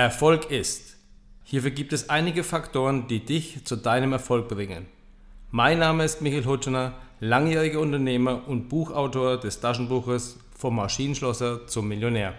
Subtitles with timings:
[0.00, 0.96] Erfolg ist.
[1.44, 4.86] Hierfür gibt es einige Faktoren, die dich zu deinem Erfolg bringen.
[5.50, 12.38] Mein Name ist Michael Hutschener, langjähriger Unternehmer und Buchautor des Taschenbuches Vom Maschinenschlosser zum Millionär.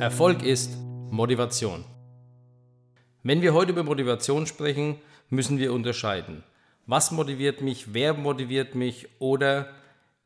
[0.00, 0.74] Erfolg ist
[1.10, 1.84] Motivation.
[3.22, 4.96] Wenn wir heute über Motivation sprechen,
[5.28, 6.44] müssen wir unterscheiden.
[6.90, 9.68] Was motiviert mich, wer motiviert mich oder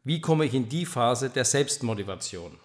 [0.05, 2.57] wie komme ich in die Phase der Selbstmotivation?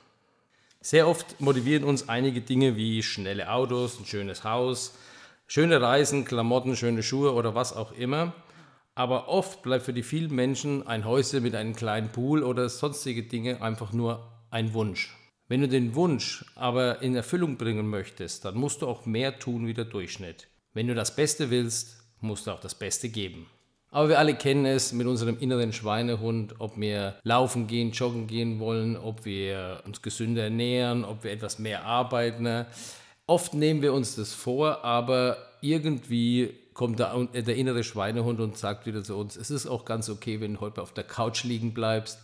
[0.81, 4.95] Sehr oft motivieren uns einige Dinge wie schnelle Autos, ein schönes Haus,
[5.47, 8.33] schöne Reisen, Klamotten, schöne Schuhe oder was auch immer.
[8.93, 13.23] Aber oft bleibt für die vielen Menschen ein Häuschen mit einem kleinen Pool oder sonstige
[13.23, 15.17] Dinge einfach nur ein Wunsch.
[15.47, 19.65] Wenn du den Wunsch aber in Erfüllung bringen möchtest, dann musst du auch mehr tun
[19.65, 20.49] wie der Durchschnitt.
[20.75, 23.47] Wenn du das Beste willst, musst du auch das Beste geben.
[23.97, 28.59] Aber wir alle kennen es mit unserem inneren Schweinehund, ob wir laufen gehen, joggen gehen
[28.59, 32.67] wollen, ob wir uns gesünder ernähren, ob wir etwas mehr arbeiten.
[33.25, 38.85] Oft nehmen wir uns das vor, aber irgendwie kommt der, der innere Schweinehund und sagt
[38.85, 41.73] wieder zu uns, es ist auch ganz okay, wenn du heute auf der Couch liegen
[41.73, 42.19] bleibst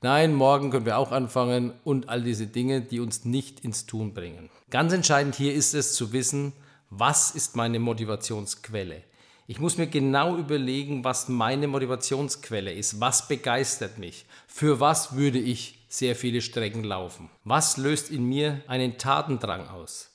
[0.00, 4.14] Nein, morgen können wir auch anfangen und all diese Dinge, die uns nicht ins Tun
[4.14, 4.48] bringen.
[4.70, 6.54] Ganz entscheidend hier ist es zu wissen,
[6.88, 9.02] was ist meine Motivationsquelle.
[9.50, 13.00] Ich muss mir genau überlegen, was meine Motivationsquelle ist.
[13.00, 14.24] Was begeistert mich?
[14.46, 17.28] Für was würde ich sehr viele Strecken laufen?
[17.42, 20.10] Was löst in mir einen Tatendrang aus?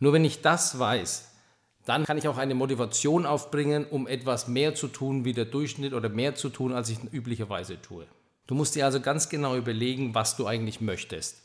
[0.00, 1.30] Nur wenn ich das weiß,
[1.84, 5.92] dann kann ich auch eine Motivation aufbringen, um etwas mehr zu tun wie der Durchschnitt
[5.92, 8.08] oder mehr zu tun, als ich üblicherweise tue.
[8.48, 11.40] Du musst dir also ganz genau überlegen, was du eigentlich möchtest.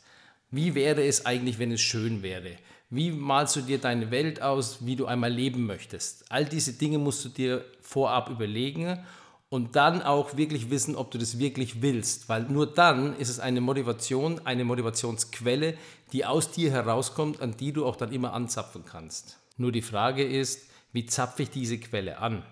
[0.50, 2.56] Wie wäre es eigentlich, wenn es schön wäre?
[2.90, 6.24] Wie malst du dir deine Welt aus, wie du einmal leben möchtest?
[6.32, 9.04] All diese Dinge musst du dir vorab überlegen
[9.50, 13.40] und dann auch wirklich wissen, ob du das wirklich willst, weil nur dann ist es
[13.40, 15.74] eine Motivation, eine Motivationsquelle,
[16.14, 19.38] die aus dir herauskommt, an die du auch dann immer anzapfen kannst.
[19.58, 22.42] Nur die Frage ist, wie zapfe ich diese Quelle an?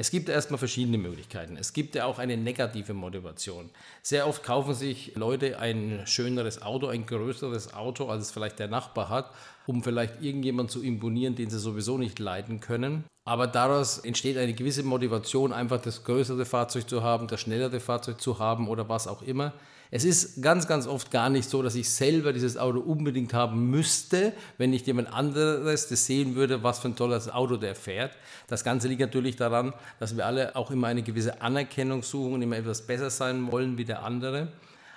[0.00, 1.56] Es gibt erstmal verschiedene Möglichkeiten.
[1.56, 3.68] Es gibt ja auch eine negative Motivation.
[4.00, 8.68] Sehr oft kaufen sich Leute ein schöneres Auto, ein größeres Auto, als es vielleicht der
[8.68, 9.32] Nachbar hat,
[9.68, 13.04] um vielleicht irgendjemand zu imponieren, den sie sowieso nicht leiden können.
[13.26, 18.18] Aber daraus entsteht eine gewisse Motivation, einfach das größere Fahrzeug zu haben, das schnellere Fahrzeug
[18.18, 19.52] zu haben oder was auch immer.
[19.90, 23.68] Es ist ganz, ganz oft gar nicht so, dass ich selber dieses Auto unbedingt haben
[23.68, 28.12] müsste, wenn nicht jemand anderes das sehen würde, was für ein tolles Auto der fährt.
[28.46, 32.42] Das Ganze liegt natürlich daran, dass wir alle auch immer eine gewisse Anerkennung suchen und
[32.42, 34.48] immer etwas besser sein wollen wie der andere.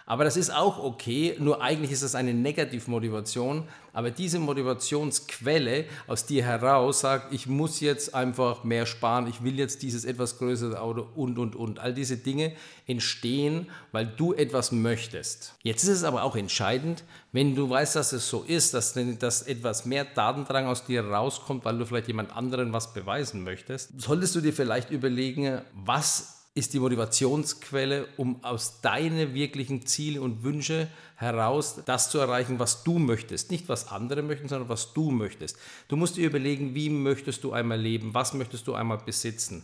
[0.05, 3.67] Aber das ist auch okay, nur eigentlich ist das eine Negativmotivation.
[3.93, 9.59] Aber diese Motivationsquelle aus dir heraus sagt, ich muss jetzt einfach mehr sparen, ich will
[9.59, 11.79] jetzt dieses etwas größere Auto und, und, und.
[11.79, 12.53] All diese Dinge
[12.87, 15.55] entstehen, weil du etwas möchtest.
[15.63, 19.41] Jetzt ist es aber auch entscheidend, wenn du weißt, dass es so ist, dass, dass
[19.43, 24.35] etwas mehr Datendrang aus dir rauskommt, weil du vielleicht jemand anderen was beweisen möchtest, solltest
[24.35, 30.89] du dir vielleicht überlegen, was ist die Motivationsquelle, um aus deinen wirklichen Zielen und Wünsche
[31.15, 33.51] heraus das zu erreichen, was du möchtest.
[33.51, 35.57] Nicht was andere möchten, sondern was du möchtest.
[35.87, 39.63] Du musst dir überlegen, wie möchtest du einmal leben, was möchtest du einmal besitzen.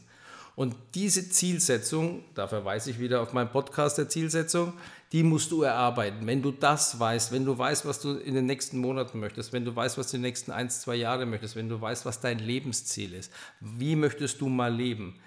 [0.56, 4.74] Und diese Zielsetzung, da verweise ich wieder auf meinen Podcast der Zielsetzung,
[5.12, 6.26] die musst du erarbeiten.
[6.26, 9.66] Wenn du das weißt, wenn du weißt, was du in den nächsten Monaten möchtest, wenn
[9.66, 12.22] du weißt, was du in den nächsten ein, zwei Jahre möchtest, wenn du weißt, was
[12.22, 15.20] dein Lebensziel ist, wie möchtest du mal leben,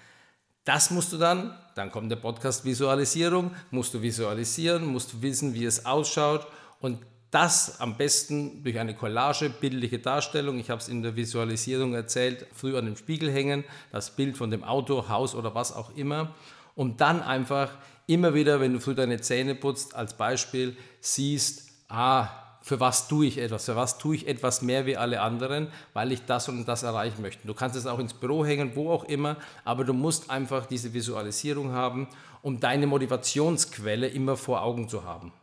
[0.63, 5.53] das musst du dann, dann kommt der Podcast Visualisierung, musst du visualisieren, musst du wissen,
[5.53, 6.47] wie es ausschaut
[6.79, 6.99] und
[7.31, 10.59] das am besten durch eine Collage, bildliche Darstellung.
[10.59, 14.51] Ich habe es in der Visualisierung erzählt, früh an dem Spiegel hängen, das Bild von
[14.51, 16.35] dem Auto, Haus oder was auch immer.
[16.75, 17.71] Und dann einfach
[18.05, 22.27] immer wieder, wenn du früh deine Zähne putzt, als Beispiel siehst, ah,
[22.61, 26.11] für was tue ich etwas, für was tue ich etwas mehr wie alle anderen, weil
[26.11, 27.47] ich das und das erreichen möchte.
[27.47, 30.93] Du kannst es auch ins Büro hängen, wo auch immer, aber du musst einfach diese
[30.93, 32.07] Visualisierung haben,
[32.41, 35.33] um deine Motivationsquelle immer vor Augen zu haben.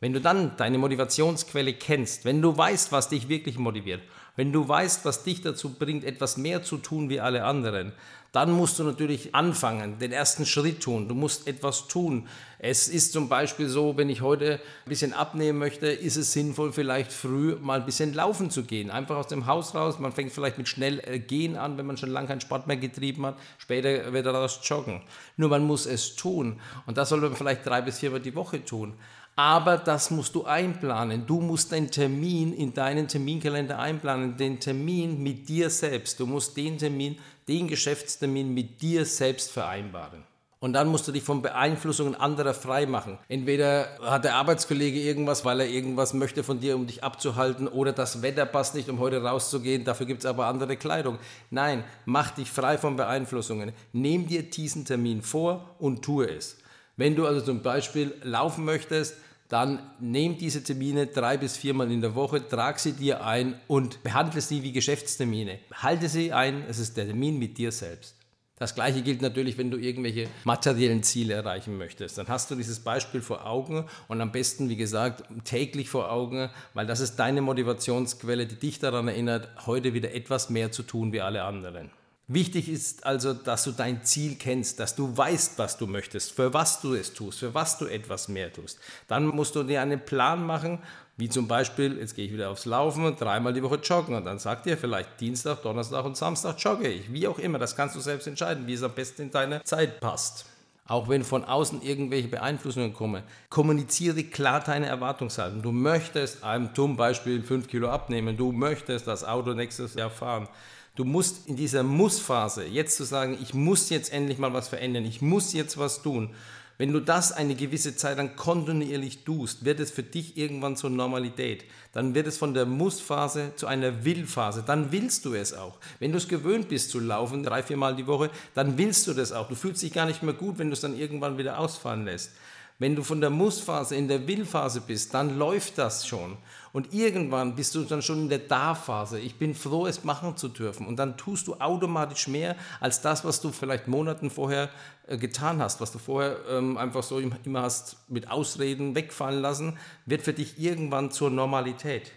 [0.00, 4.02] Wenn du dann deine Motivationsquelle kennst, wenn du weißt, was dich wirklich motiviert,
[4.36, 7.92] wenn du weißt, was dich dazu bringt, etwas mehr zu tun wie alle anderen,
[8.34, 11.06] dann musst du natürlich anfangen, den ersten Schritt tun.
[11.06, 12.26] Du musst etwas tun.
[12.58, 16.72] Es ist zum Beispiel so, wenn ich heute ein bisschen abnehmen möchte, ist es sinnvoll,
[16.72, 18.90] vielleicht früh mal ein bisschen laufen zu gehen.
[18.90, 20.00] Einfach aus dem Haus raus.
[20.00, 22.76] Man fängt vielleicht mit schnell äh, gehen an, wenn man schon lange keinen Sport mehr
[22.76, 23.38] getrieben hat.
[23.56, 25.02] Später wird daraus joggen.
[25.36, 26.60] Nur man muss es tun.
[26.86, 28.94] Und das soll man vielleicht drei bis viermal die Woche tun.
[29.36, 31.26] Aber das musst du einplanen.
[31.26, 36.20] Du musst den Termin in deinen Terminkalender einplanen, den Termin mit dir selbst.
[36.20, 40.22] Du musst den Termin, den Geschäftstermin mit dir selbst vereinbaren.
[40.60, 43.18] Und dann musst du dich von Beeinflussungen anderer frei machen.
[43.28, 47.92] Entweder hat der Arbeitskollege irgendwas, weil er irgendwas möchte von dir, um dich abzuhalten, oder
[47.92, 51.18] das Wetter passt nicht, um heute rauszugehen, dafür gibt es aber andere Kleidung.
[51.50, 53.74] Nein, mach dich frei von Beeinflussungen.
[53.92, 56.56] Nimm dir diesen Termin vor und tue es.
[56.96, 59.16] Wenn du also zum Beispiel laufen möchtest,
[59.48, 64.02] dann nimm diese Termine drei bis viermal in der Woche, trag sie dir ein und
[64.02, 65.58] behandle sie wie Geschäftstermine.
[65.74, 68.16] Halte sie ein, es ist der Termin mit dir selbst.
[68.56, 72.16] Das gleiche gilt natürlich, wenn du irgendwelche materiellen Ziele erreichen möchtest.
[72.16, 76.50] Dann hast du dieses Beispiel vor Augen und am besten, wie gesagt, täglich vor Augen,
[76.72, 81.12] weil das ist deine Motivationsquelle, die dich daran erinnert, heute wieder etwas mehr zu tun
[81.12, 81.90] wie alle anderen.
[82.26, 86.54] Wichtig ist also, dass du dein Ziel kennst, dass du weißt, was du möchtest, für
[86.54, 88.78] was du es tust, für was du etwas mehr tust.
[89.08, 90.78] Dann musst du dir einen Plan machen,
[91.18, 94.24] wie zum Beispiel, jetzt gehe ich wieder aufs Laufen und dreimal die Woche joggen und
[94.24, 97.12] dann sagt dir vielleicht Dienstag, Donnerstag und Samstag jogge ich.
[97.12, 100.00] Wie auch immer, das kannst du selbst entscheiden, wie es am besten in deine Zeit
[100.00, 100.46] passt.
[100.86, 105.62] Auch wenn von außen irgendwelche Beeinflussungen kommen, kommuniziere klar deine Erwartungshaltung.
[105.62, 110.48] Du möchtest einem zum Beispiel 5 Kilo abnehmen, du möchtest das Auto nächstes Jahr fahren.
[110.96, 115.04] Du musst in dieser Muss-Phase jetzt zu sagen, ich muss jetzt endlich mal was verändern,
[115.04, 116.30] ich muss jetzt was tun.
[116.78, 120.90] Wenn du das eine gewisse Zeit lang kontinuierlich tust, wird es für dich irgendwann zur
[120.90, 121.64] Normalität.
[121.92, 124.62] Dann wird es von der Muss-Phase zu einer Will-Phase.
[124.64, 125.78] Dann willst du es auch.
[125.98, 129.14] Wenn du es gewöhnt bist zu laufen, drei, vier Mal die Woche, dann willst du
[129.14, 129.48] das auch.
[129.48, 132.30] Du fühlst dich gar nicht mehr gut, wenn du es dann irgendwann wieder ausfallen lässt.
[132.78, 136.36] Wenn du von der Muss-Phase in der Will-Phase bist, dann läuft das schon.
[136.72, 139.20] Und irgendwann bist du dann schon in der Da-Phase.
[139.20, 140.88] Ich bin froh, es machen zu dürfen.
[140.88, 144.70] Und dann tust du automatisch mehr als das, was du vielleicht Monaten vorher
[145.06, 149.78] äh, getan hast, was du vorher ähm, einfach so immer hast mit Ausreden wegfallen lassen,
[150.04, 152.10] wird für dich irgendwann zur Normalität.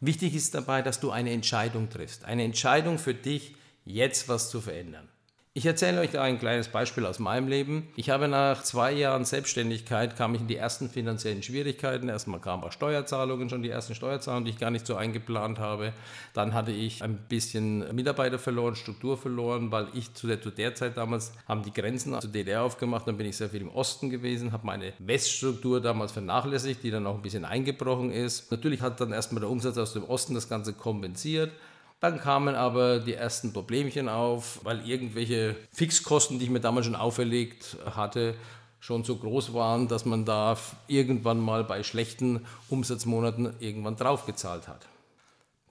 [0.00, 2.24] Wichtig ist dabei, dass du eine Entscheidung triffst.
[2.26, 3.54] Eine Entscheidung für dich,
[3.86, 5.08] jetzt was zu verändern.
[5.54, 7.88] Ich erzähle euch ein kleines Beispiel aus meinem Leben.
[7.94, 12.08] Ich habe nach zwei Jahren Selbstständigkeit kam ich in die ersten finanziellen Schwierigkeiten.
[12.08, 15.92] Erstmal kamen auch Steuerzahlungen, schon die ersten Steuerzahlungen, die ich gar nicht so eingeplant habe.
[16.32, 20.74] Dann hatte ich ein bisschen Mitarbeiter verloren, Struktur verloren, weil ich zu der, zu der
[20.74, 23.06] Zeit damals haben die Grenzen zur DDR aufgemacht.
[23.06, 27.06] Dann bin ich sehr viel im Osten gewesen, habe meine Weststruktur damals vernachlässigt, die dann
[27.06, 28.50] auch ein bisschen eingebrochen ist.
[28.50, 31.50] Natürlich hat dann erstmal der Umsatz aus dem Osten das Ganze kompensiert.
[32.02, 36.96] Dann kamen aber die ersten Problemchen auf, weil irgendwelche Fixkosten, die ich mir damals schon
[36.96, 38.34] auferlegt hatte,
[38.80, 40.56] schon so groß waren, dass man da
[40.88, 44.84] irgendwann mal bei schlechten Umsatzmonaten irgendwann draufgezahlt hat.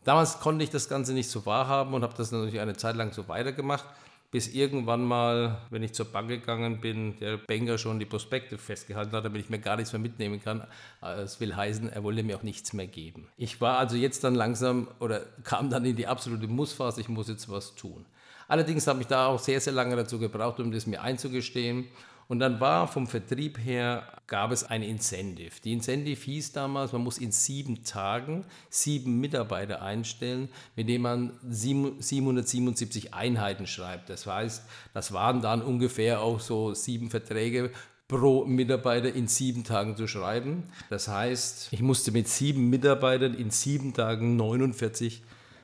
[0.05, 3.11] Damals konnte ich das Ganze nicht so wahrhaben und habe das natürlich eine Zeit lang
[3.11, 3.83] so weitergemacht
[4.31, 9.11] bis irgendwann mal, wenn ich zur Bank gegangen bin, der Banker schon die Prospekte festgehalten
[9.11, 10.65] hat, damit ich mir gar nichts mehr mitnehmen kann.
[11.01, 13.27] Das will heißen, er wollte mir auch nichts mehr geben.
[13.35, 17.27] Ich war also jetzt dann langsam oder kam dann in die absolute Mussphase, ich muss
[17.27, 18.05] jetzt was tun.
[18.47, 21.87] Allerdings habe ich da auch sehr, sehr lange dazu gebraucht, um das mir einzugestehen.
[22.31, 25.51] Und dann war vom Vertrieb her, gab es ein Incentive.
[25.65, 30.47] Die Incentive hieß damals, man muss in sieben Tagen sieben Mitarbeiter einstellen,
[30.77, 34.09] mit denen man 777 Einheiten schreibt.
[34.09, 34.63] Das heißt,
[34.93, 37.69] das waren dann ungefähr auch so sieben Verträge
[38.07, 40.63] pro Mitarbeiter in sieben Tagen zu schreiben.
[40.89, 45.21] Das heißt, ich musste mit sieben Mitarbeitern in sieben Tagen 49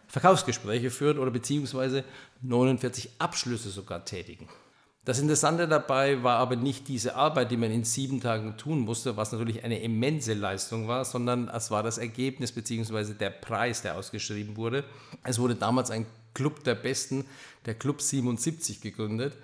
[0.10, 2.04] Verkaufsgespräche führen oder beziehungsweise
[2.42, 4.50] 49 Abschlüsse sogar tätigen.
[5.08, 9.16] Das Interessante dabei war aber nicht diese Arbeit, die man in sieben Tagen tun musste,
[9.16, 13.14] was natürlich eine immense Leistung war, sondern es war das Ergebnis bzw.
[13.14, 14.84] der Preis, der ausgeschrieben wurde.
[15.24, 17.24] Es wurde damals ein Club der Besten,
[17.66, 19.38] der Club 77 gegründet.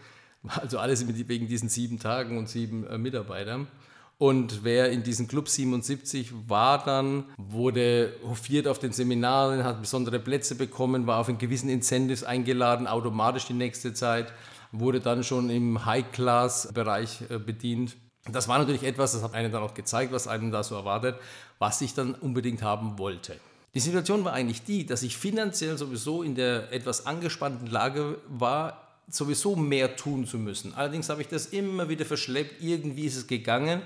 [0.44, 3.70] Also alles wegen diesen sieben Tagen und sieben äh, Mitarbeitern.
[4.18, 10.20] Und wer in diesem Club 77 war dann, wurde hofiert auf den Seminaren, hat besondere
[10.20, 14.34] Plätze bekommen, war auf einen gewissen Incentives eingeladen, automatisch die nächste Zeit
[14.74, 17.96] wurde dann schon im High-Class-Bereich äh, bedient.
[18.30, 21.16] Das war natürlich etwas, das hat einem dann auch gezeigt, was einem da so erwartet,
[21.60, 23.38] was ich dann unbedingt haben wollte.
[23.74, 28.98] Die Situation war eigentlich die, dass ich finanziell sowieso in der etwas angespannten Lage war,
[29.10, 30.74] sowieso mehr tun zu müssen.
[30.74, 33.82] Allerdings habe ich das immer wieder verschleppt, irgendwie ist es gegangen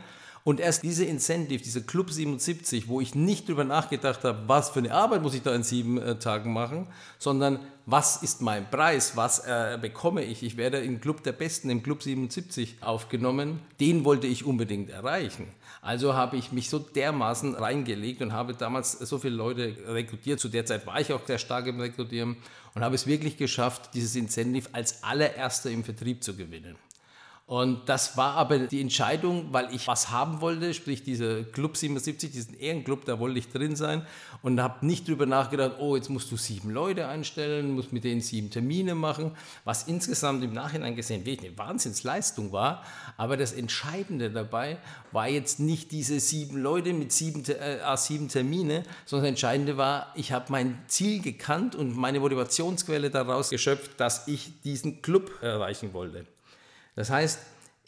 [0.47, 4.79] und erst diese Incentive, diese Club 77, wo ich nicht darüber nachgedacht habe, was für
[4.79, 6.87] eine Arbeit muss ich da in sieben äh, Tagen machen,
[7.19, 10.43] sondern was ist mein Preis, was äh, bekomme ich.
[10.43, 13.59] Ich werde im Club der Besten, im Club 77 aufgenommen.
[13.81, 15.49] Den wollte ich unbedingt erreichen.
[15.81, 20.39] Also habe ich mich so dermaßen reingelegt und habe damals so viele Leute rekrutiert.
[20.39, 22.37] Zu der Zeit war ich auch sehr stark im Rekrutieren
[22.73, 26.77] und habe es wirklich geschafft, dieses Incentive als allererster im Vertrieb zu gewinnen.
[27.47, 32.29] Und das war aber die Entscheidung, weil ich was haben wollte, sprich dieser Club 77,
[32.29, 34.05] diesen Ehrenclub, da wollte ich drin sein
[34.41, 38.19] und habe nicht drüber nachgedacht, oh, jetzt musst du sieben Leute einstellen, musst mit denen
[38.19, 39.31] sieben Termine machen,
[39.63, 42.83] was insgesamt im Nachhinein gesehen wirklich eine Wahnsinnsleistung war.
[43.15, 44.77] Aber das Entscheidende dabei
[45.13, 50.11] war jetzt nicht diese sieben Leute mit sieben, äh, sieben Termine, sondern das Entscheidende war,
[50.15, 55.93] ich habe mein Ziel gekannt und meine Motivationsquelle daraus geschöpft, dass ich diesen Club erreichen
[55.93, 56.25] wollte.
[56.97, 57.39] Das heißt,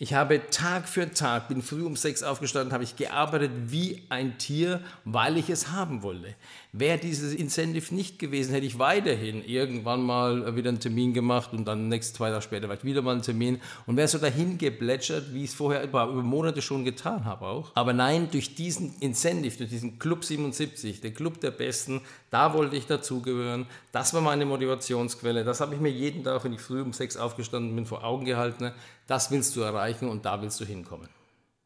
[0.02, 4.38] ich habe Tag für Tag, bin früh um sechs aufgestanden, habe ich gearbeitet wie ein
[4.38, 6.36] Tier, weil ich es haben wollte.
[6.72, 11.66] Wäre dieses Incentive nicht gewesen, hätte ich weiterhin irgendwann mal wieder einen Termin gemacht und
[11.66, 15.44] dann nächste zwei Tage später wieder mal einen Termin und wäre so dahin geplätschert, wie
[15.44, 17.72] ich es vorher über, über Monate schon getan habe auch.
[17.76, 22.00] Aber nein, durch diesen Incentive, durch diesen Club 77, der Club der Besten,
[22.32, 23.66] da wollte ich dazugehören.
[23.92, 25.44] Das war meine Motivationsquelle.
[25.44, 28.24] Das habe ich mir jeden Tag, wenn ich früh um sechs aufgestanden bin, vor Augen
[28.24, 28.72] gehalten.
[29.10, 31.10] Das willst du erreichen und da willst du hinkommen.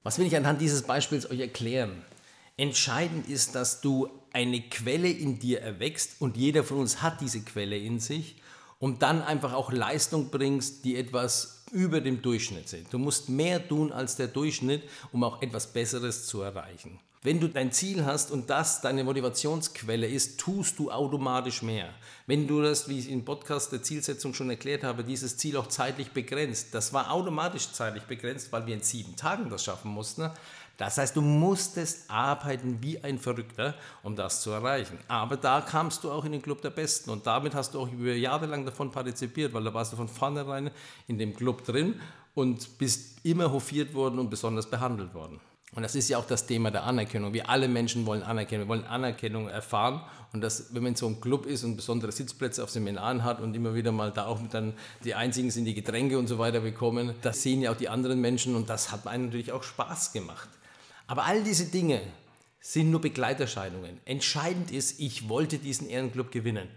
[0.01, 2.01] Was will ich anhand dieses Beispiels euch erklären?
[2.55, 7.41] Entscheidend ist, dass du eine Quelle in dir erwächst und jeder von uns hat diese
[7.41, 8.37] Quelle in sich
[8.79, 12.93] und dann einfach auch Leistung bringst, die etwas über dem Durchschnitt sind.
[12.93, 16.97] Du musst mehr tun als der Durchschnitt, um auch etwas Besseres zu erreichen.
[17.25, 21.87] Wenn du dein Ziel hast und das deine Motivationsquelle ist, tust du automatisch mehr.
[22.27, 25.67] Wenn du das, wie ich im Podcast der Zielsetzung schon erklärt habe, dieses Ziel auch
[25.67, 30.29] zeitlich begrenzt, das war automatisch zeitlich begrenzt, weil wir in sieben Tagen das schaffen mussten.
[30.75, 34.97] Das heißt, du musstest arbeiten wie ein Verrückter, um das zu erreichen.
[35.07, 37.89] Aber da kamst du auch in den Club der Besten und damit hast du auch
[37.89, 40.71] über Jahre lang davon partizipiert, weil da warst du von vornherein
[41.07, 42.01] in dem Club drin
[42.35, 45.39] und bist immer hofiert worden und besonders behandelt worden.
[45.75, 47.33] Und das ist ja auch das Thema der Anerkennung.
[47.33, 50.01] Wir alle Menschen wollen Anerkennung, wir wollen Anerkennung erfahren.
[50.31, 53.39] Und das, wenn man in so einem Club ist und besondere Sitzplätze auf Seminaren hat
[53.39, 56.61] und immer wieder mal da auch dann die einzigen sind, die Getränke und so weiter
[56.61, 60.13] bekommen, das sehen ja auch die anderen Menschen und das hat einem natürlich auch Spaß
[60.13, 60.49] gemacht.
[61.07, 62.01] Aber all diese Dinge
[62.59, 63.99] sind nur Begleiterscheinungen.
[64.05, 66.69] Entscheidend ist, ich wollte diesen Ehrenclub gewinnen.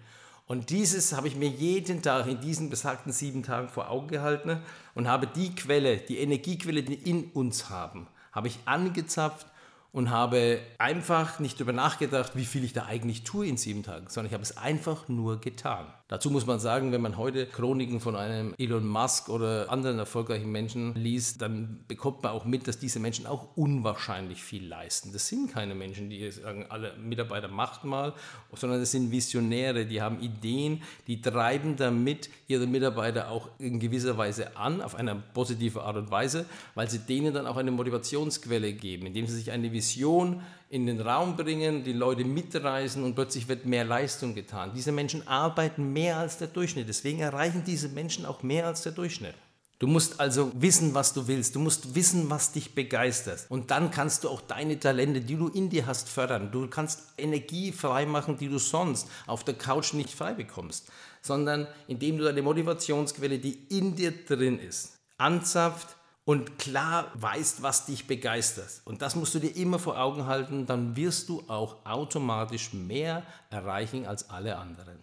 [0.47, 4.61] Und dieses habe ich mir jeden Tag in diesen besagten sieben Tagen vor Augen gehalten
[4.95, 9.47] und habe die Quelle, die Energiequelle, die in uns haben, habe ich angezapft
[9.93, 14.09] und habe einfach nicht darüber nachgedacht, wie viel ich da eigentlich tue in sieben Tagen,
[14.11, 15.87] sondern ich habe es einfach nur getan.
[16.09, 20.53] Dazu muss man sagen, wenn man heute Chroniken von einem Elon Musk oder anderen erfolgreichen
[20.53, 25.13] Menschen liest, dann bekommt man auch mit, dass diese Menschen auch unwahrscheinlich viel leisten.
[25.13, 28.15] Das sind keine Menschen, die sagen, alle Mitarbeiter macht mal,
[28.55, 34.17] sondern das sind Visionäre, die haben Ideen, die treiben damit ihre Mitarbeiter auch in gewisser
[34.17, 36.47] Weise an, auf eine positive Art und Weise,
[36.77, 41.00] weil sie denen dann auch eine Motivationsquelle geben, indem sie sich eine Vision in den
[41.00, 44.73] Raum bringen, die Leute mitreißen und plötzlich wird mehr Leistung getan.
[44.75, 48.92] Diese Menschen arbeiten mehr als der Durchschnitt, deswegen erreichen diese Menschen auch mehr als der
[48.92, 49.35] Durchschnitt.
[49.78, 51.54] Du musst also wissen, was du willst.
[51.54, 53.44] Du musst wissen, was dich begeistert.
[53.50, 56.50] Und dann kannst du auch deine Talente, die du in dir hast, fördern.
[56.50, 62.16] Du kannst Energie freimachen, die du sonst auf der Couch nicht frei bekommst, sondern indem
[62.16, 65.96] du deine Motivationsquelle, die in dir drin ist, anzapft,
[66.26, 68.83] und klar weißt, was dich begeistert.
[68.85, 73.23] Und das musst du dir immer vor Augen halten, dann wirst du auch automatisch mehr
[73.49, 74.99] erreichen als alle anderen.